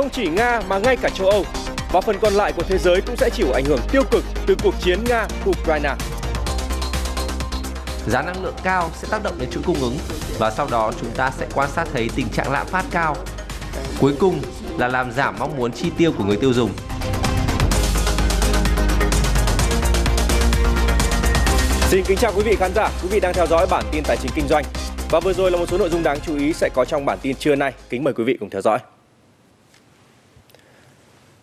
[0.00, 1.44] Không chỉ Nga mà ngay cả châu Âu
[1.92, 4.54] và phần còn lại của thế giới cũng sẽ chịu ảnh hưởng tiêu cực từ
[4.62, 5.94] cuộc chiến Nga-Ukraine.
[8.06, 9.96] Giá năng lượng cao sẽ tác động đến chuỗi cung ứng
[10.38, 13.16] và sau đó chúng ta sẽ quan sát thấy tình trạng lạm phát cao.
[14.00, 14.40] Cuối cùng
[14.78, 16.70] là làm giảm mong muốn chi tiêu của người tiêu dùng.
[21.88, 24.16] Xin kính chào quý vị khán giả, quý vị đang theo dõi bản tin tài
[24.16, 24.64] chính kinh doanh.
[25.10, 27.18] Và vừa rồi là một số nội dung đáng chú ý sẽ có trong bản
[27.22, 27.72] tin trưa nay.
[27.90, 28.78] Kính mời quý vị cùng theo dõi.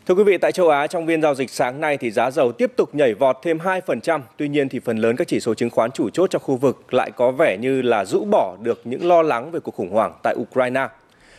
[0.08, 2.52] Thưa quý vị, tại châu Á trong phiên giao dịch sáng nay thì giá dầu
[2.52, 4.20] tiếp tục nhảy vọt thêm 2%.
[4.38, 6.94] Tuy nhiên thì phần lớn các chỉ số chứng khoán chủ chốt trong khu vực
[6.94, 10.14] lại có vẻ như là rũ bỏ được những lo lắng về cuộc khủng hoảng
[10.24, 10.88] tại Ukraine.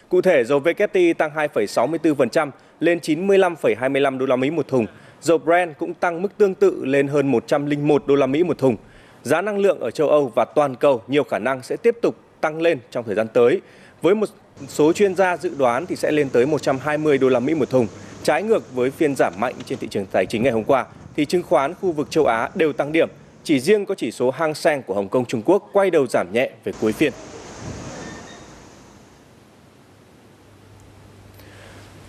[0.08, 2.50] Cụ thể, dầu WTI tăng 2,64%
[2.80, 4.86] lên 95,25 đô la Mỹ một thùng.
[5.20, 8.76] Dầu Brent cũng tăng mức tương tự lên hơn 101 đô la Mỹ một thùng.
[9.22, 12.16] Giá năng lượng ở châu Âu và toàn cầu nhiều khả năng sẽ tiếp tục
[12.40, 13.60] tăng lên trong thời gian tới.
[14.02, 14.28] Với một
[14.68, 17.86] số chuyên gia dự đoán thì sẽ lên tới 120 đô la Mỹ một thùng.
[18.22, 21.24] Trái ngược với phiên giảm mạnh trên thị trường tài chính ngày hôm qua, thì
[21.24, 23.08] chứng khoán khu vực châu Á đều tăng điểm.
[23.44, 26.32] Chỉ riêng có chỉ số Hang Seng của Hồng Kông Trung Quốc quay đầu giảm
[26.32, 27.12] nhẹ về cuối phiên.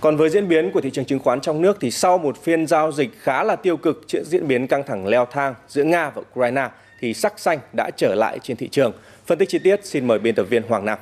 [0.01, 2.67] Còn với diễn biến của thị trường chứng khoán trong nước thì sau một phiên
[2.67, 6.09] giao dịch khá là tiêu cực trước diễn biến căng thẳng leo thang giữa Nga
[6.09, 8.93] và Ukraine thì sắc xanh đã trở lại trên thị trường.
[9.25, 10.99] Phân tích chi tiết xin mời biên tập viên Hoàng Nam.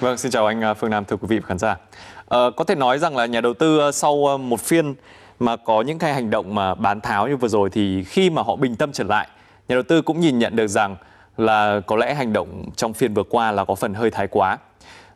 [0.00, 1.76] Vâng, xin chào anh à, Phương Nam, thưa quý vị và khán giả.
[2.28, 4.94] À, có thể nói rằng là nhà đầu tư ờ, sau ờ, một phiên
[5.38, 8.42] mà có những cái hành động mà bán tháo như vừa rồi thì khi mà
[8.42, 9.28] họ bình tâm trở lại,
[9.68, 10.96] nhà đầu tư cũng nhìn nhận được rằng
[11.36, 14.58] là có lẽ hành động trong phiên vừa qua là có phần hơi thái quá.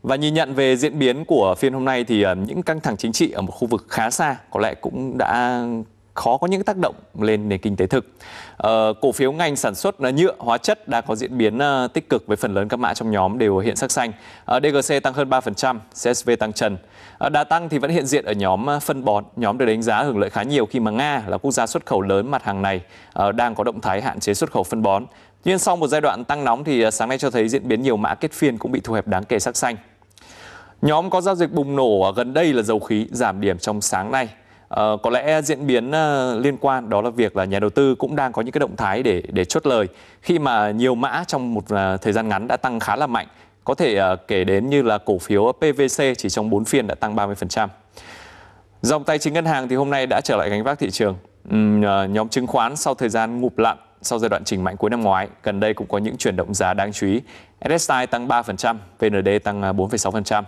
[0.03, 3.13] Và nhìn nhận về diễn biến của phiên hôm nay thì những căng thẳng chính
[3.13, 5.63] trị ở một khu vực khá xa có lẽ cũng đã
[6.15, 8.07] khó có những tác động lên nền kinh tế thực.
[8.57, 11.93] Ờ, cổ phiếu ngành sản xuất à, nhựa, hóa chất đã có diễn biến uh,
[11.93, 14.13] tích cực với phần lớn các mã trong nhóm đều hiện sắc xanh.
[14.45, 16.77] Ờ, uh, DGC tăng hơn 3%, CSV tăng trần.
[17.27, 19.83] Uh, đà tăng thì vẫn hiện diện ở nhóm à, phân bón, nhóm được đánh
[19.83, 22.43] giá hưởng lợi khá nhiều khi mà Nga là quốc gia xuất khẩu lớn mặt
[22.45, 22.81] hàng này
[23.29, 25.07] uh, đang có động thái hạn chế xuất khẩu phân bón.
[25.43, 27.83] Tuy nhiên sau một giai đoạn tăng nóng thì sáng nay cho thấy diễn biến
[27.83, 29.77] nhiều mã kết phiên cũng bị thu hẹp đáng kể sắc xanh.
[30.83, 34.13] Nhóm có giao dịch bùng nổ gần đây là dầu khí giảm điểm trong sáng
[34.13, 34.29] nay
[34.65, 37.95] Uh, có lẽ diễn biến uh, liên quan đó là việc là nhà đầu tư
[37.95, 39.87] cũng đang có những cái động thái để để chốt lời
[40.23, 43.27] khi mà nhiều mã trong một uh, thời gian ngắn đã tăng khá là mạnh
[43.65, 46.95] có thể uh, kể đến như là cổ phiếu PVC chỉ trong 4 phiên đã
[46.95, 47.69] tăng 30%.
[48.83, 51.17] Dòng tài chính ngân hàng thì hôm nay đã trở lại gánh vác thị trường.
[51.49, 54.77] Uhm, uh, nhóm chứng khoán sau thời gian ngụp lặn sau giai đoạn chỉnh mạnh
[54.77, 57.21] cuối năm ngoái, gần đây cũng có những chuyển động giá đáng chú ý.
[57.61, 60.43] SSI tăng 3%, VND tăng 4,6%.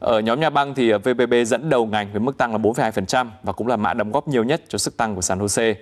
[0.00, 3.26] Ở nhóm nhà băng thì ờ, VPB dẫn đầu ngành với mức tăng là 4,2%
[3.42, 5.74] và cũng là mã đóng góp nhiều nhất cho sức tăng của sàn HOSE.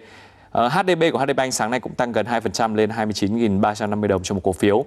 [0.51, 4.35] Ờ, HDB của HD Bank sáng nay cũng tăng gần 2% lên 29.350 đồng cho
[4.35, 4.85] một cổ phiếu.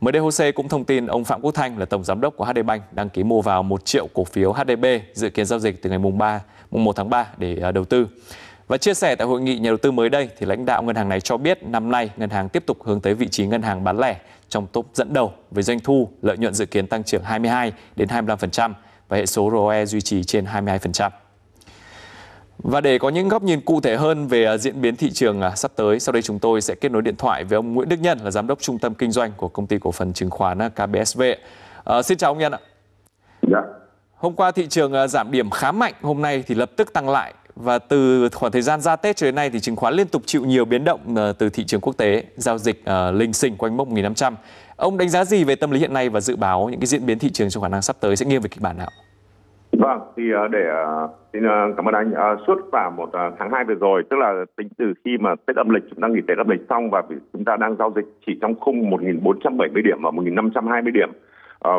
[0.00, 2.44] Mới đây HOSE cũng thông tin ông Phạm Quốc Thanh là tổng giám đốc của
[2.44, 5.82] HD Bank đăng ký mua vào 1 triệu cổ phiếu HDB dự kiến giao dịch
[5.82, 6.40] từ ngày mùng 3,
[6.70, 8.08] mùng 1 tháng 3 để đầu tư.
[8.66, 10.96] Và chia sẻ tại hội nghị nhà đầu tư mới đây thì lãnh đạo ngân
[10.96, 13.62] hàng này cho biết năm nay ngân hàng tiếp tục hướng tới vị trí ngân
[13.62, 14.16] hàng bán lẻ
[14.48, 18.08] trong top dẫn đầu với doanh thu, lợi nhuận dự kiến tăng trưởng 22 đến
[18.08, 18.72] 25%
[19.08, 21.10] và hệ số ROE duy trì trên 22%.
[22.58, 25.40] Và để có những góc nhìn cụ thể hơn về à, diễn biến thị trường
[25.40, 27.88] à, sắp tới, sau đây chúng tôi sẽ kết nối điện thoại với ông Nguyễn
[27.88, 30.30] Đức Nhân là giám đốc trung tâm kinh doanh của công ty cổ phần chứng
[30.30, 31.22] khoán à, KBSV.
[31.84, 32.58] À, xin chào ông Nhân ạ.
[33.42, 33.60] Dạ.
[34.14, 37.34] Hôm qua thị trường giảm điểm khá mạnh, hôm nay thì lập tức tăng lại
[37.56, 40.22] và từ khoảng thời gian ra Tết cho đến nay thì chứng khoán liên tục
[40.26, 43.56] chịu nhiều biến động ờ, từ thị trường quốc tế, giao dịch uh, linh sinh
[43.56, 44.32] quanh mốc 1.500.
[44.76, 47.06] Ông đánh giá gì về tâm lý hiện nay và dự báo những cái diễn
[47.06, 48.88] biến thị trường trong khả năng sắp tới sẽ nghiêng về kịch bản nào?
[49.72, 50.64] Vâng, thì ờ, để
[51.32, 51.42] xin
[51.76, 52.12] cảm ơn anh.
[52.46, 55.68] Suốt cả một tháng 2 vừa rồi, tức là tính từ khi mà Tết âm
[55.68, 58.32] lịch chúng ta nghỉ Tết âm lịch xong và chúng ta đang giao dịch chỉ
[58.40, 61.08] trong khung 1.470 điểm và 1.520 điểm.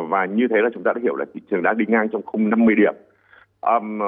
[0.10, 2.22] Và như thế là chúng ta đã hiểu là thị trường đã đi ngang trong
[2.26, 2.94] khung 50 điểm.
[3.62, 4.00] Um,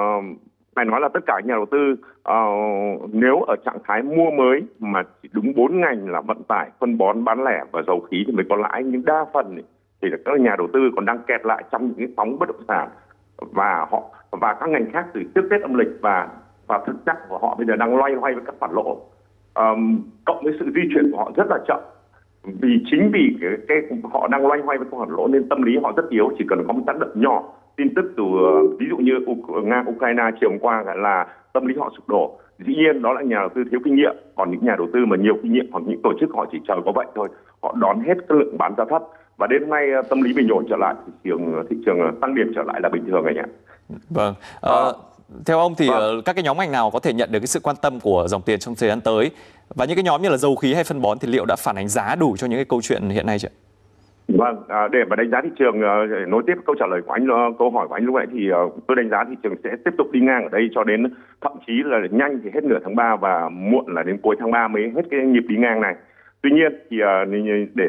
[0.77, 1.95] phải nói là tất cả nhà đầu tư
[2.29, 6.69] uh, nếu ở trạng thái mua mới mà chỉ đúng bốn ngành là vận tải
[6.79, 8.84] phân bón bán lẻ và dầu khí thì mới có lãi.
[8.84, 9.57] Nhưng đa phần
[10.02, 12.63] thì các nhà đầu tư còn đang kẹt lại trong những cái sóng bất động
[12.67, 12.90] sản
[13.37, 16.28] và họ và các ngành khác từ trước tết âm lịch và
[16.67, 19.02] và thực chất của họ bây giờ đang loay hoay với các khoản lỗ.
[19.55, 21.79] Um, cộng với sự di chuyển của họ rất là chậm.
[22.43, 25.61] Vì chính vì cái, cái họ đang loay hoay với các khoản lỗ nên tâm
[25.61, 27.43] lý họ rất yếu chỉ cần có một tác động nhỏ
[27.78, 28.24] tin tức từ
[28.79, 29.14] ví dụ như
[29.64, 32.40] nga ukraine chiều hôm qua là tâm lý họ sụp đổ.
[32.59, 35.00] Dĩ nhiên đó là nhà đầu tư thiếu kinh nghiệm còn những nhà đầu tư
[35.06, 37.28] mà nhiều kinh nghiệm hoặc những tổ chức họ chỉ chờ có vậy thôi
[37.62, 39.03] họ đón hết cái lượng bán giá thấp.
[39.38, 42.35] Và đến nay ờ, tâm lý bình ổn trở lại thị trường thị trường tăng
[42.35, 43.46] điểm trở lại là bình thường anh ạ.
[44.09, 44.34] Vâng.
[44.62, 44.91] À, à,
[45.46, 46.22] theo ông thì vâng.
[46.26, 48.41] các cái nhóm ngành nào có thể nhận được cái sự quan tâm của dòng
[48.41, 49.32] tiền trong thời gian tới?
[49.76, 51.76] Và những cái nhóm như là dầu khí hay phân bón thì liệu đã phản
[51.76, 53.50] ánh giá đủ cho những cái câu chuyện hiện nay chưa?
[54.28, 55.82] Vâng, à, để mà đánh giá thị trường
[56.12, 58.26] để nối tiếp câu trả lời của anh à, câu hỏi của anh lúc nãy
[58.32, 60.84] thì à, tôi đánh giá thị trường sẽ tiếp tục đi ngang ở đây cho
[60.84, 61.03] đến
[61.41, 64.52] thậm chí là nhanh thì hết nửa tháng 3 và muộn là đến cuối tháng
[64.52, 65.96] 3 mới hết cái nhịp đi ngang này.
[66.41, 66.97] Tuy nhiên thì
[67.76, 67.88] để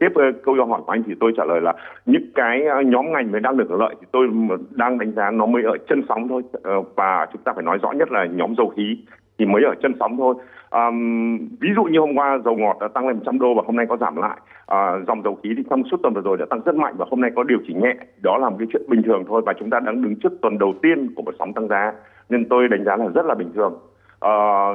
[0.00, 0.08] tiếp
[0.44, 1.72] câu hỏi của anh thì tôi trả lời là
[2.06, 4.28] những cái nhóm ngành mới đang được lợi thì tôi
[4.70, 7.78] đang đánh giá nó mới ở chân sóng thôi ờ, và chúng ta phải nói
[7.82, 8.96] rõ nhất là nhóm dầu khí
[9.42, 10.34] thì mới ở chân sóng thôi.
[10.70, 13.76] Um, ví dụ như hôm qua dầu ngọt đã tăng lên 100 đô và hôm
[13.76, 14.36] nay có giảm lại.
[14.66, 17.06] À, dòng dầu khí thì trong suốt tuần vừa rồi đã tăng rất mạnh và
[17.10, 17.94] hôm nay có điều chỉnh nhẹ.
[18.22, 20.58] Đó là một cái chuyện bình thường thôi và chúng ta đang đứng trước tuần
[20.58, 21.92] đầu tiên của một sóng tăng giá
[22.28, 23.78] nên tôi đánh giá là rất là bình thường.
[24.20, 24.34] À,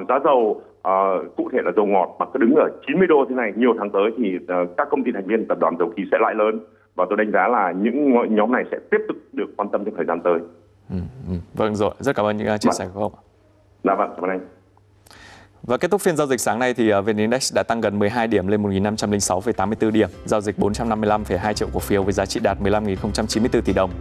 [0.10, 0.96] giá dầu à,
[1.38, 3.90] cụ thể là dầu ngọt mà cứ đứng ở 90 đô thế này nhiều tháng
[3.90, 6.60] tới thì uh, các công ty thành viên tập đoàn dầu khí sẽ lại lớn
[6.96, 9.96] và tôi đánh giá là những nhóm này sẽ tiếp tục được quan tâm trong
[9.96, 10.40] thời gian tới.
[10.90, 10.98] Ừ,
[11.28, 11.34] ừ.
[11.54, 13.12] Vâng rồi, rất cảm ơn những chia sẻ của ông.
[13.84, 14.57] Dạ vâng, cảm ơn anh.
[15.68, 18.00] Và kết thúc phiên giao dịch sáng nay thì à, VN Index đã tăng gần
[18.00, 22.58] 12 điểm lên 1.506,84 điểm, giao dịch 455,2 triệu cổ phiếu với giá trị đạt
[22.62, 23.92] 15.094 tỷ đồng.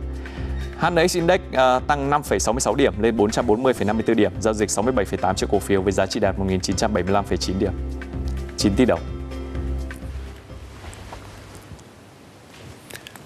[0.78, 5.82] HNX Index uh, tăng 5,66 điểm lên 440,54 điểm, giao dịch 67,8 triệu cổ phiếu
[5.82, 7.72] với giá trị đạt 1.975,9 điểm,
[8.56, 9.00] 9 tỷ đồng.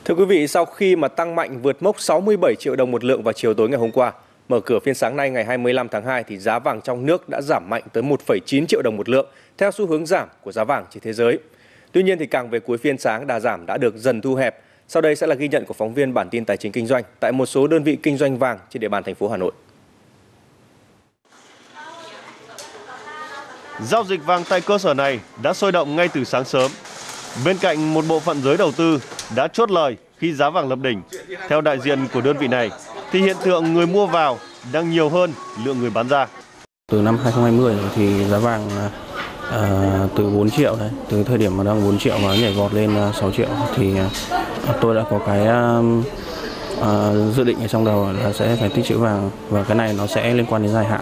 [0.04, 3.22] Thưa quý vị, sau khi mà tăng mạnh vượt mốc 67 triệu đồng một lượng
[3.22, 4.12] vào chiều tối ngày hôm qua,
[4.50, 7.40] Mở cửa phiên sáng nay ngày 25 tháng 2 thì giá vàng trong nước đã
[7.42, 9.26] giảm mạnh tới 1,9 triệu đồng một lượng
[9.58, 11.38] theo xu hướng giảm của giá vàng trên thế giới.
[11.92, 14.62] Tuy nhiên thì càng về cuối phiên sáng đà giảm đã được dần thu hẹp.
[14.88, 17.04] Sau đây sẽ là ghi nhận của phóng viên bản tin tài chính kinh doanh
[17.20, 19.52] tại một số đơn vị kinh doanh vàng trên địa bàn thành phố Hà Nội.
[23.82, 26.70] Giao dịch vàng tại cơ sở này đã sôi động ngay từ sáng sớm.
[27.44, 29.00] Bên cạnh một bộ phận giới đầu tư
[29.36, 31.02] đã chốt lời khi giá vàng lập đỉnh.
[31.48, 32.70] Theo đại diện của đơn vị này,
[33.12, 34.38] thì hiện tượng người mua vào
[34.72, 35.32] đang nhiều hơn
[35.64, 36.26] lượng người bán ra.
[36.92, 38.70] Từ năm 2020 thì giá vàng
[39.52, 42.74] à, từ 4 triệu đấy, từ thời điểm mà đang 4 triệu mà nhảy vọt
[42.74, 42.90] lên
[43.20, 43.98] 6 triệu thì
[44.66, 48.84] à, tôi đã có cái à, dự định ở trong đầu là sẽ phải tích
[48.84, 51.00] trữ vàng và cái này nó sẽ liên quan đến dài hạn.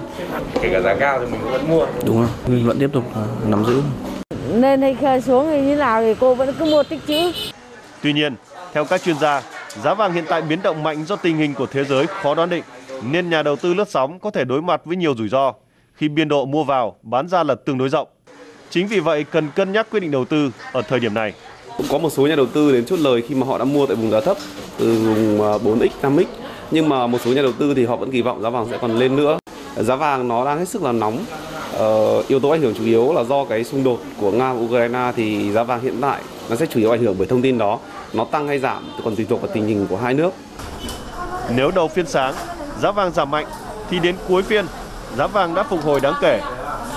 [0.62, 1.86] Kể cả giá cao thì mình vẫn mua.
[2.04, 3.04] Đúng rồi, mình vẫn tiếp tục
[3.46, 3.82] nắm giữ.
[4.54, 7.32] Lên hay xuống thì như nào thì cô vẫn cứ mua tích trữ.
[8.02, 8.34] Tuy nhiên,
[8.72, 9.42] theo các chuyên gia,
[9.76, 12.50] Giá vàng hiện tại biến động mạnh do tình hình của thế giới khó đoán
[12.50, 12.62] định,
[13.02, 15.52] nên nhà đầu tư lướt sóng có thể đối mặt với nhiều rủi ro
[15.94, 18.08] khi biên độ mua vào, bán ra là tương đối rộng.
[18.70, 21.32] Chính vì vậy cần cân nhắc quyết định đầu tư ở thời điểm này.
[21.76, 23.86] Cũng có một số nhà đầu tư đến chốt lời khi mà họ đã mua
[23.86, 24.36] tại vùng giá thấp
[24.78, 26.24] từ vùng à, 4x, 5x.
[26.70, 28.78] Nhưng mà một số nhà đầu tư thì họ vẫn kỳ vọng giá vàng sẽ
[28.80, 29.38] còn lên nữa.
[29.76, 31.24] Giá vàng nó đang hết sức là nóng.
[31.72, 34.60] Ờ, yếu tố ảnh hưởng chủ yếu là do cái xung đột của Nga và
[34.60, 36.20] Ukraine thì giá vàng hiện tại
[36.50, 37.78] nó sẽ chủ yếu ảnh hưởng bởi thông tin đó
[38.12, 40.30] nó tăng hay giảm còn tùy thuộc vào tình hình của hai nước.
[41.50, 42.34] Nếu đầu phiên sáng
[42.80, 43.46] giá vàng giảm mạnh
[43.90, 44.66] thì đến cuối phiên
[45.16, 46.40] giá vàng đã phục hồi đáng kể.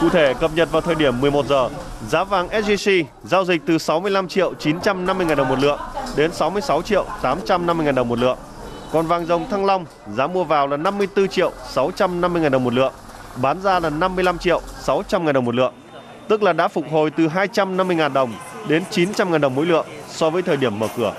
[0.02, 1.70] Cụ thể cập nhật vào thời điểm 11 giờ,
[2.10, 5.80] giá vàng SJC giao dịch từ 65 triệu 950 ngàn đồng một lượng
[6.16, 8.38] đến 66 triệu 850 ngàn đồng một lượng.
[8.92, 9.86] Còn vàng dòng Thăng Long
[10.16, 12.94] giá mua vào là 54 triệu 650 ngàn đồng một lượng,
[13.42, 15.74] bán ra là 55 triệu 600 ngàn đồng một lượng,
[16.28, 18.34] tức là đã phục hồi từ 250 ngàn đồng
[18.68, 21.16] đến 900 ngàn đồng mỗi lượng so với thời điểm mở cửa.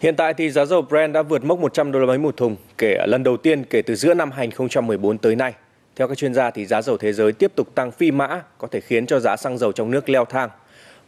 [0.00, 2.56] Hiện tại thì giá dầu Brent đã vượt mốc 100 đô la Mỹ một thùng
[2.78, 5.54] kể lần đầu tiên kể từ giữa năm 2014 tới nay.
[5.96, 8.68] Theo các chuyên gia thì giá dầu thế giới tiếp tục tăng phi mã có
[8.70, 10.50] thể khiến cho giá xăng dầu trong nước leo thang,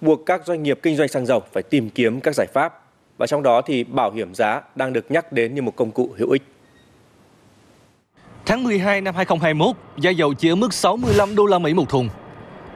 [0.00, 2.82] buộc các doanh nghiệp kinh doanh xăng dầu phải tìm kiếm các giải pháp.
[3.18, 6.14] Và trong đó thì bảo hiểm giá đang được nhắc đến như một công cụ
[6.16, 6.42] hữu ích.
[8.46, 12.08] Tháng 12 năm 2021, giá dầu chỉ ở mức 65 đô la Mỹ một thùng,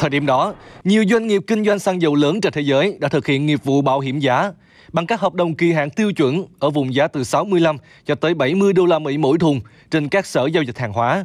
[0.00, 0.54] Thời điểm đó,
[0.84, 3.60] nhiều doanh nghiệp kinh doanh xăng dầu lớn trên thế giới đã thực hiện nghiệp
[3.64, 4.52] vụ bảo hiểm giá
[4.92, 7.76] bằng các hợp đồng kỳ hạn tiêu chuẩn ở vùng giá từ 65
[8.06, 11.24] cho tới 70 đô la Mỹ mỗi thùng trên các sở giao dịch hàng hóa.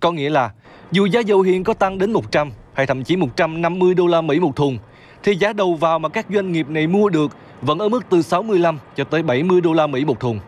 [0.00, 0.50] Có nghĩa là
[0.92, 4.40] dù giá dầu hiện có tăng đến 100 hay thậm chí 150 đô la Mỹ
[4.40, 4.78] một thùng
[5.22, 8.22] thì giá đầu vào mà các doanh nghiệp này mua được vẫn ở mức từ
[8.22, 10.40] 65 cho tới 70 đô la Mỹ một thùng.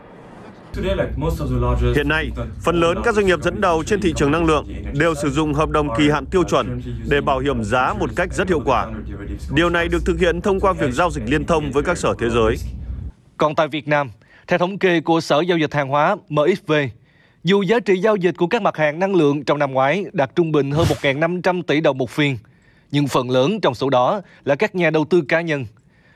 [1.95, 5.15] Hiện nay, phần lớn các doanh nghiệp dẫn đầu trên thị trường năng lượng đều
[5.15, 8.49] sử dụng hợp đồng kỳ hạn tiêu chuẩn để bảo hiểm giá một cách rất
[8.49, 8.91] hiệu quả.
[9.53, 12.13] Điều này được thực hiện thông qua việc giao dịch liên thông với các sở
[12.19, 12.55] thế giới.
[13.37, 14.11] Còn tại Việt Nam,
[14.47, 16.73] theo thống kê của Sở Giao dịch Hàng hóa MXV,
[17.43, 20.35] dù giá trị giao dịch của các mặt hàng năng lượng trong năm ngoái đạt
[20.35, 22.37] trung bình hơn 1.500 tỷ đồng một phiên,
[22.91, 25.65] nhưng phần lớn trong số đó là các nhà đầu tư cá nhân.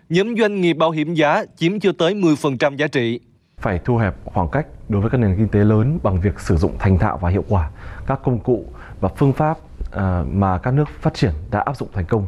[0.10, 3.20] Nhóm doanh nghiệp bảo hiểm giá chiếm chưa tới 10% giá trị
[3.64, 6.58] phải thu hẹp khoảng cách đối với các nền kinh tế lớn bằng việc sử
[6.58, 7.70] dụng thành thạo và hiệu quả
[8.08, 8.66] các công cụ
[9.00, 9.58] và phương pháp
[9.92, 12.26] ờ, mà các nước phát triển đã áp dụng thành công.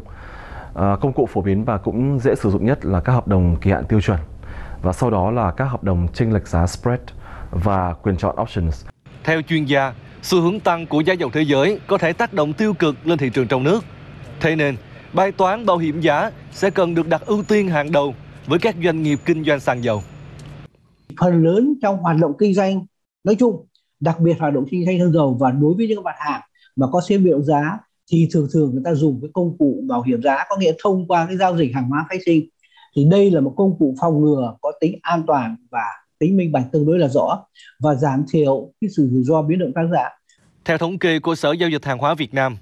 [0.73, 3.57] Ờ, công cụ phổ biến và cũng dễ sử dụng nhất là các hợp đồng
[3.61, 4.17] kỳ hạn tiêu chuẩn
[4.81, 6.99] và sau đó là các hợp đồng chênh lệch giá spread
[7.51, 8.85] và quyền chọn options.
[9.23, 12.53] Theo chuyên gia, xu hướng tăng của giá dầu thế giới có thể tác động
[12.53, 13.83] tiêu cực lên thị trường trong nước.
[14.39, 14.75] Thế nên,
[15.13, 18.15] bài toán bảo hiểm giá sẽ cần được đặt ưu tiên hàng đầu
[18.47, 20.03] với các doanh nghiệp kinh doanh xăng dầu.
[21.21, 22.85] Phần lớn trong hoạt động kinh doanh
[23.23, 23.65] nói chung,
[23.99, 26.41] đặc biệt hoạt động kinh doanh xăng dầu và đối với những mặt hàng
[26.75, 27.79] mà có xem biểu giá
[28.11, 31.07] thì thường thường người ta dùng cái công cụ bảo hiểm giá có nghĩa thông
[31.07, 32.49] qua cái giao dịch hàng hóa phái sinh
[32.95, 35.85] thì đây là một công cụ phòng ngừa có tính an toàn và
[36.19, 37.45] tính minh bạch tương đối là rõ
[37.79, 40.09] và giảm thiểu cái sự rủi ro biến động tăng giá.
[40.65, 42.57] Theo thống kê của Sở Giao dịch Hàng hóa Việt Nam,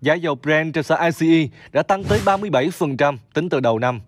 [0.00, 4.00] giá dầu Brent trên sở ICE đã tăng tới 37% tính từ đầu năm.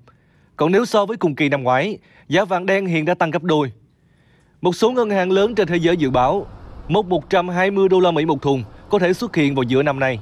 [0.57, 3.43] Còn nếu so với cùng kỳ năm ngoái, giá vàng đen hiện đã tăng gấp
[3.43, 3.73] đôi.
[4.61, 6.47] Một số ngân hàng lớn trên thế giới dự báo
[6.89, 10.21] mốc 120 đô la Mỹ một thùng có thể xuất hiện vào giữa năm nay,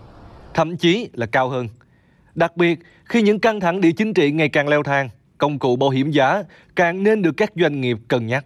[0.54, 1.68] thậm chí là cao hơn.
[2.34, 5.08] Đặc biệt khi những căng thẳng địa chính trị ngày càng leo thang,
[5.38, 6.42] công cụ bảo hiểm giá
[6.76, 8.44] càng nên được các doanh nghiệp cân nhắc.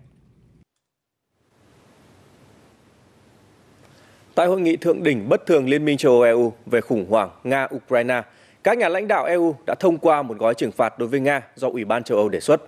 [4.34, 7.30] Tại hội nghị thượng đỉnh bất thường Liên minh châu Âu EU về khủng hoảng
[7.44, 8.22] Nga-Ukraine,
[8.64, 11.42] các nhà lãnh đạo EU đã thông qua một gói trừng phạt đối với Nga
[11.56, 12.62] do Ủy ban châu Âu đề xuất.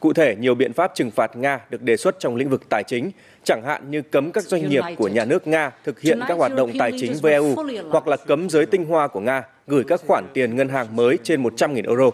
[0.00, 2.82] Cụ thể, nhiều biện pháp trừng phạt Nga được đề xuất trong lĩnh vực tài
[2.86, 3.10] chính,
[3.44, 6.54] chẳng hạn như cấm các doanh nghiệp của nhà nước Nga thực hiện các hoạt
[6.54, 7.54] động tài chính với EU
[7.90, 11.18] hoặc là cấm giới tinh hoa của Nga gửi các khoản tiền ngân hàng mới
[11.22, 12.10] trên 100.000 euro.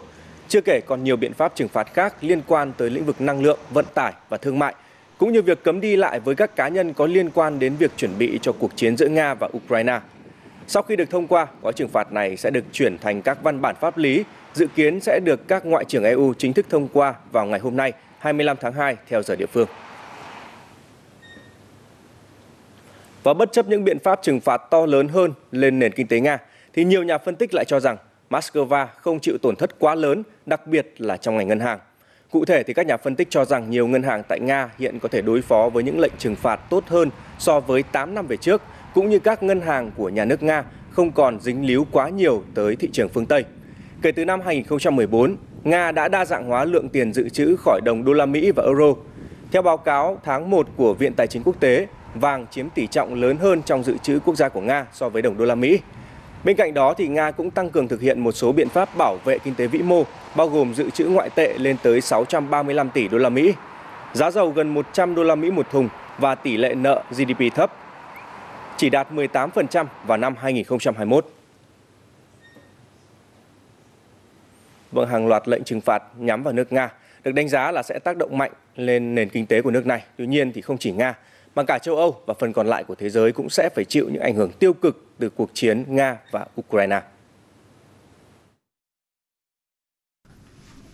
[0.49, 3.43] Chưa kể còn nhiều biện pháp trừng phạt khác liên quan tới lĩnh vực năng
[3.43, 4.75] lượng, vận tải và thương mại,
[5.19, 7.91] cũng như việc cấm đi lại với các cá nhân có liên quan đến việc
[7.97, 10.01] chuẩn bị cho cuộc chiến giữa Nga và Ukraine.
[10.71, 13.61] Sau khi được thông qua, gói trừng phạt này sẽ được chuyển thành các văn
[13.61, 17.15] bản pháp lý, dự kiến sẽ được các ngoại trưởng EU chính thức thông qua
[17.33, 19.69] vào ngày hôm nay, 25 tháng 2 theo giờ địa phương.
[23.23, 26.21] Và bất chấp những biện pháp trừng phạt to lớn hơn lên nền kinh tế
[26.21, 26.39] Nga,
[26.73, 27.97] thì nhiều nhà phân tích lại cho rằng
[28.31, 31.79] Moscow không chịu tổn thất quá lớn, đặc biệt là trong ngành ngân hàng.
[32.31, 34.99] Cụ thể thì các nhà phân tích cho rằng nhiều ngân hàng tại Nga hiện
[34.99, 38.27] có thể đối phó với những lệnh trừng phạt tốt hơn so với 8 năm
[38.27, 38.63] về trước,
[38.95, 42.43] cũng như các ngân hàng của nhà nước Nga không còn dính líu quá nhiều
[42.55, 43.45] tới thị trường phương Tây.
[44.03, 48.05] Kể từ năm 2014, Nga đã đa dạng hóa lượng tiền dự trữ khỏi đồng
[48.05, 48.95] đô la Mỹ và euro.
[49.53, 53.15] Theo báo cáo tháng 1 của Viện Tài chính Quốc tế, vàng chiếm tỷ trọng
[53.15, 55.81] lớn hơn trong dự trữ quốc gia của Nga so với đồng đô la Mỹ.
[56.45, 59.17] Bên cạnh đó thì Nga cũng tăng cường thực hiện một số biện pháp bảo
[59.25, 60.03] vệ kinh tế vĩ mô,
[60.37, 63.55] bao gồm dự trữ ngoại tệ lên tới 635 tỷ đô la Mỹ,
[64.13, 67.73] giá dầu gần 100 đô la Mỹ một thùng và tỷ lệ nợ GDP thấp,
[68.79, 71.27] chỉ đạt 18% vào năm 2021.
[74.93, 76.91] Vâng, hàng loạt lệnh trừng phạt nhắm vào nước Nga
[77.25, 80.05] được đánh giá là sẽ tác động mạnh lên nền kinh tế của nước này.
[80.17, 81.15] Tuy nhiên thì không chỉ Nga,
[81.55, 84.09] mà cả châu Âu và phần còn lại của thế giới cũng sẽ phải chịu
[84.13, 87.01] những ảnh hưởng tiêu cực từ cuộc chiến Nga và Ukraine.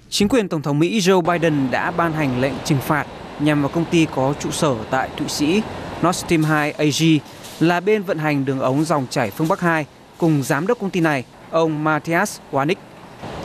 [0.08, 3.06] Chính quyền Tổng thống Mỹ Joe Biden đã ban hành lệnh trừng phạt
[3.40, 5.62] nhằm vào công ty có trụ sở tại Thụy Sĩ
[6.06, 7.18] Nord Stream 2 AG
[7.60, 9.86] là bên vận hành đường ống dòng chảy phương Bắc 2
[10.18, 12.74] cùng giám đốc công ty này, ông Matthias Warnick.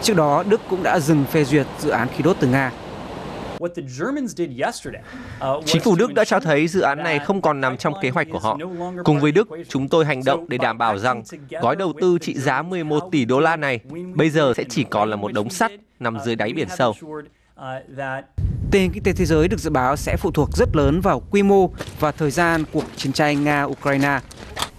[0.02, 2.72] Trước đó, Đức cũng đã dừng phê duyệt dự án khí đốt từ Nga.
[5.66, 8.28] Chính phủ Đức đã cho thấy dự án này không còn nằm trong kế hoạch
[8.32, 8.58] của họ.
[9.04, 11.24] Cùng với Đức, chúng tôi hành động để đảm bảo rằng
[11.62, 13.80] gói đầu tư trị giá 11 tỷ đô la này
[14.14, 16.96] bây giờ sẽ chỉ còn là một đống sắt nằm dưới đáy biển sâu.
[18.72, 21.44] Tình kinh tế thế giới được dự báo sẽ phụ thuộc rất lớn vào quy
[21.44, 24.20] mô và thời gian cuộc chiến tranh Nga-Ukraine.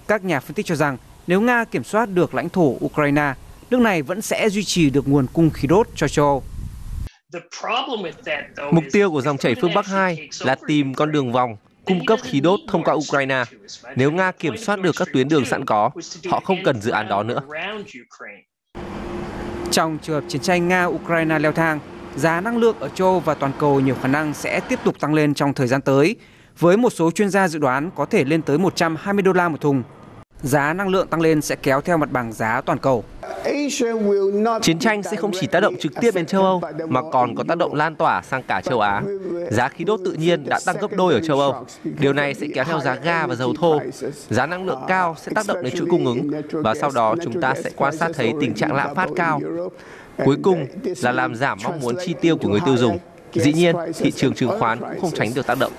[0.08, 3.34] Các nhà phân tích cho rằng nếu Nga kiểm soát được lãnh thổ Ukraine,
[3.70, 6.42] nước này vẫn sẽ duy trì được nguồn cung khí đốt cho châu Âu.
[8.72, 12.18] Mục tiêu của dòng chảy phương Bắc 2 là tìm con đường vòng cung cấp
[12.22, 13.44] khí đốt thông qua Ukraine.
[13.96, 15.90] Nếu Nga kiểm soát được các tuyến đường sẵn có,
[16.30, 17.40] họ không cần dự án đó nữa.
[19.70, 21.80] Trong trường hợp chiến tranh Nga-Ukraine leo thang,
[22.16, 25.00] giá năng lượng ở châu Âu và toàn cầu nhiều khả năng sẽ tiếp tục
[25.00, 26.16] tăng lên trong thời gian tới,
[26.58, 29.60] với một số chuyên gia dự đoán có thể lên tới 120 đô la một
[29.60, 29.82] thùng.
[30.42, 33.04] Giá năng lượng tăng lên sẽ kéo theo mặt bằng giá toàn cầu.
[34.62, 37.44] Chiến tranh sẽ không chỉ tác động trực tiếp đến châu Âu mà còn có
[37.48, 39.02] tác động lan tỏa sang cả châu Á.
[39.50, 41.66] Giá khí đốt tự nhiên đã tăng gấp đôi ở châu Âu.
[41.84, 43.80] Điều này sẽ kéo theo giá ga và dầu thô.
[44.30, 47.40] Giá năng lượng cao sẽ tác động đến chuỗi cung ứng và sau đó chúng
[47.40, 49.40] ta sẽ quan sát thấy tình trạng lạm phát cao.
[50.24, 50.66] Cuối cùng
[51.02, 52.98] là làm giảm mong muốn chi tiêu của người tiêu dùng.
[53.34, 55.72] Dĩ nhiên, thị trường chứng khoán cũng không tránh được tác động.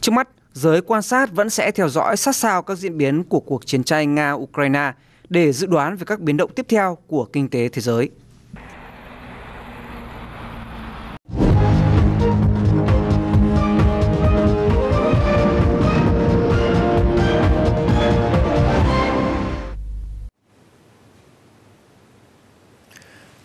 [0.00, 3.40] Trước mắt, giới quan sát vẫn sẽ theo dõi sát sao các diễn biến của
[3.40, 4.92] cuộc chiến tranh Nga-Ukraine
[5.28, 8.10] để dự đoán về các biến động tiếp theo của kinh tế thế giới.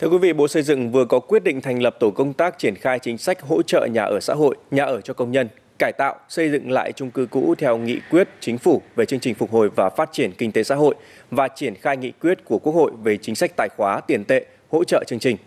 [0.04, 2.60] Thưa quý vị, Bộ Xây dựng vừa có quyết định thành lập tổ công tác
[2.60, 5.48] triển khai chính sách hỗ trợ nhà ở xã hội, nhà ở cho công nhân
[5.80, 9.20] cải tạo, xây dựng lại chung cư cũ theo nghị quyết chính phủ về chương
[9.20, 10.96] trình phục hồi và phát triển kinh tế xã hội
[11.32, 14.46] và triển khai nghị quyết của Quốc hội về chính sách tài khóa tiền tệ
[14.72, 15.38] hỗ trợ chương trình.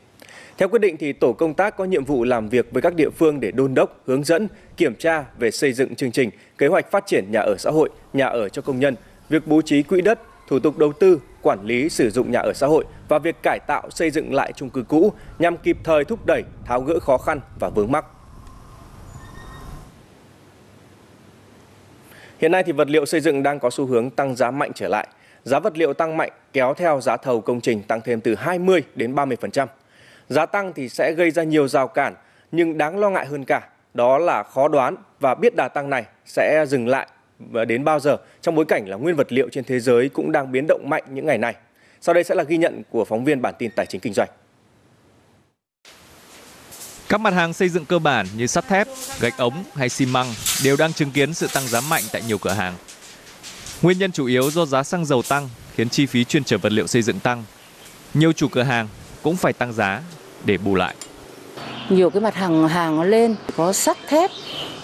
[0.58, 3.10] Theo quyết định thì tổ công tác có nhiệm vụ làm việc với các địa
[3.10, 6.90] phương để đôn đốc, hướng dẫn, kiểm tra về xây dựng chương trình, kế hoạch
[6.90, 8.94] phát triển nhà ở xã hội, nhà ở cho công nhân,
[9.28, 12.53] việc bố trí quỹ đất, thủ tục đầu tư, quản lý sử dụng nhà ở
[12.53, 16.05] xã hội và việc cải tạo xây dựng lại chung cư cũ nhằm kịp thời
[16.05, 18.05] thúc đẩy, tháo gỡ khó khăn và vướng mắc.
[22.38, 24.88] Hiện nay thì vật liệu xây dựng đang có xu hướng tăng giá mạnh trở
[24.88, 25.09] lại.
[25.45, 28.83] Giá vật liệu tăng mạnh kéo theo giá thầu công trình tăng thêm từ 20
[28.95, 29.67] đến 30%.
[30.29, 32.15] Giá tăng thì sẽ gây ra nhiều rào cản,
[32.53, 36.05] nhưng đáng lo ngại hơn cả đó là khó đoán và biết đà tăng này
[36.25, 37.09] sẽ dừng lại
[37.66, 40.52] đến bao giờ trong bối cảnh là nguyên vật liệu trên thế giới cũng đang
[40.52, 41.55] biến động mạnh những ngày này.
[42.00, 44.28] Sau đây sẽ là ghi nhận của phóng viên bản tin tài chính kinh doanh.
[47.09, 48.88] Các mặt hàng xây dựng cơ bản như sắt thép,
[49.21, 50.26] gạch ống hay xi măng
[50.64, 52.75] đều đang chứng kiến sự tăng giá mạnh tại nhiều cửa hàng.
[53.83, 56.73] Nguyên nhân chủ yếu do giá xăng dầu tăng khiến chi phí chuyên trở vật
[56.73, 57.45] liệu xây dựng tăng.
[58.14, 58.88] Nhiều chủ cửa hàng
[59.23, 60.02] cũng phải tăng giá
[60.45, 60.95] để bù lại.
[61.90, 64.31] Nhiều cái mặt hàng hàng nó lên có sắt thép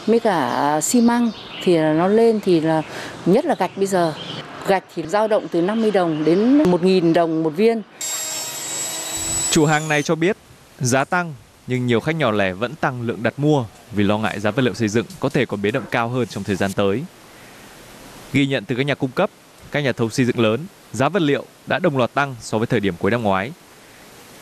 [0.06, 1.30] với cả xi măng
[1.62, 2.82] thì nó lên thì là
[3.26, 4.14] nhất là gạch bây giờ.
[4.66, 7.82] Gạch thì dao động từ 50 đồng đến 1.000 đồng một viên.
[9.50, 10.36] Chủ hàng này cho biết
[10.80, 11.34] giá tăng
[11.66, 14.62] nhưng nhiều khách nhỏ lẻ vẫn tăng lượng đặt mua vì lo ngại giá vật
[14.62, 17.02] liệu xây dựng có thể còn biến động cao hơn trong thời gian tới.
[18.32, 19.30] Ghi nhận từ các nhà cung cấp,
[19.70, 20.60] các nhà thầu xây dựng lớn,
[20.92, 23.52] giá vật liệu đã đồng loạt tăng so với thời điểm cuối năm ngoái.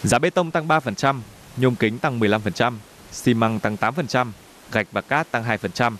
[0.03, 1.21] Giá bê tông tăng 3%,
[1.57, 2.73] nhôm kính tăng 15%,
[3.12, 4.31] xi măng tăng 8%,
[4.73, 5.93] gạch và cát tăng 2%.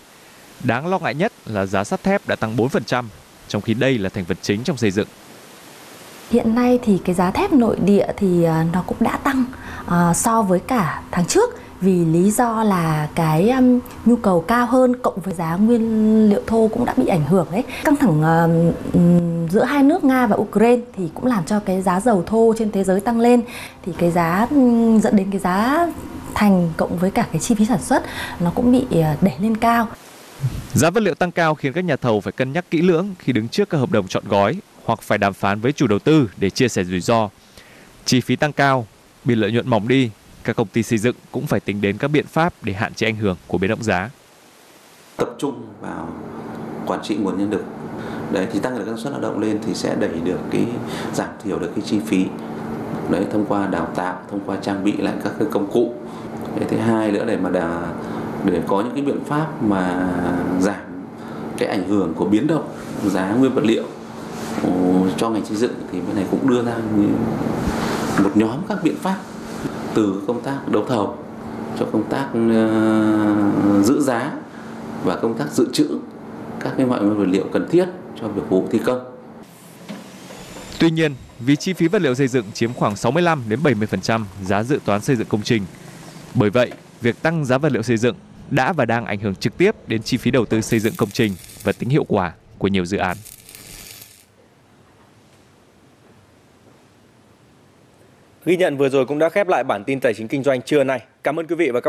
[0.65, 3.05] Đáng lo ngại nhất là giá sắt thép đã tăng 4%,
[3.49, 5.09] trong khi đây là thành phần chính trong xây dựng.
[6.31, 9.45] Hiện nay thì cái giá thép nội địa thì à, nó cũng đã tăng
[9.87, 11.51] uh, so với cả tháng trước
[11.81, 16.41] vì lý do là cái um, nhu cầu cao hơn cộng với giá nguyên liệu
[16.47, 17.65] thô cũng đã bị ảnh hưởng đấy.
[17.85, 22.01] Căng thẳng uh, giữa hai nước Nga và Ukraine thì cũng làm cho cái giá
[22.01, 23.43] dầu thô trên thế giới tăng lên
[23.87, 25.87] thì cái giá um, dẫn đến cái giá
[26.35, 28.03] thành cộng với cả cái chi phí sản xuất
[28.41, 29.89] nó cũng bị uh, đẩy lên cao.
[30.75, 33.33] Giá vật liệu tăng cao khiến các nhà thầu phải cân nhắc kỹ lưỡng khi
[33.33, 36.31] đứng trước các hợp đồng chọn gói hoặc phải đàm phán với chủ đầu tư
[36.37, 37.29] để chia sẻ rủi ro.
[38.05, 38.87] Chi phí tăng cao,
[39.25, 40.11] biên lợi nhuận mỏng đi,
[40.45, 43.07] các công ty xây dựng cũng phải tính đến các biện pháp để hạn chế
[43.07, 44.11] ảnh hưởng của biến động giá.
[45.17, 46.09] Tập trung vào
[46.87, 47.65] quản trị nguồn nhân lực.
[48.33, 50.67] Đấy thì tăng được năng suất lao động lên thì sẽ đẩy được cái
[51.15, 52.27] giảm thiểu được cái chi phí.
[53.11, 55.95] Đấy thông qua đào tạo, thông qua trang bị lại các cái công cụ.
[56.57, 57.93] Đấy, thứ hai nữa để mà đà,
[58.45, 60.13] để có những cái biện pháp mà
[60.61, 60.81] giảm
[61.59, 62.69] cái ảnh hưởng của biến động
[63.07, 63.85] giá nguyên vật liệu
[64.63, 64.71] ờ,
[65.17, 66.77] cho ngành xây dựng thì bên này cũng đưa ra
[68.23, 69.17] một nhóm các biện pháp
[69.95, 71.17] từ công tác đấu thầu
[71.79, 74.33] cho công tác ờ, giữ giá
[75.05, 75.89] và công tác dự trữ
[76.61, 77.89] các cái loại nguyên vật liệu cần thiết
[78.21, 79.01] cho việc vụ thi công.
[80.79, 84.63] Tuy nhiên, vì chi phí vật liệu xây dựng chiếm khoảng 65 đến 70% giá
[84.63, 85.63] dự toán xây dựng công trình.
[86.35, 88.15] Bởi vậy, việc tăng giá vật liệu xây dựng
[88.51, 91.11] đã và đang ảnh hưởng trực tiếp đến chi phí đầu tư xây dựng công
[91.11, 91.33] trình
[91.63, 93.17] và tính hiệu quả của nhiều dự án.
[98.45, 100.85] Ghi nhận vừa rồi cũng đã khép lại bản tin tài chính kinh doanh trưa
[100.85, 101.03] nay.
[101.23, 101.89] Cảm ơn quý vị và các bạn